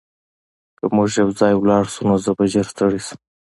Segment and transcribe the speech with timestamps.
[0.77, 3.19] که موږ یوځای لاړ شو نو زه به ژر ستړی شم